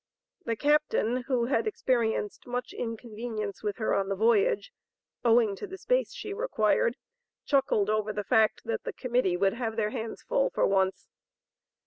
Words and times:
The 0.45 0.55
captain, 0.55 1.25
who 1.27 1.45
had 1.45 1.67
experienced 1.67 2.47
much 2.47 2.73
inconvenience 2.73 3.61
with 3.61 3.77
her 3.77 3.93
on 3.93 4.09
the 4.09 4.15
voyage, 4.15 4.73
owing 5.23 5.55
to 5.57 5.67
the 5.67 5.77
space 5.77 6.11
she 6.11 6.33
required 6.33 6.97
chuckled 7.45 7.87
over 7.87 8.11
the 8.11 8.23
fact 8.23 8.63
that 8.65 8.83
the 8.83 8.93
Committee 8.93 9.37
would 9.37 9.53
have 9.53 9.75
their 9.75 9.91
hands 9.91 10.23
full 10.23 10.49
for 10.49 10.65
once. 10.65 11.07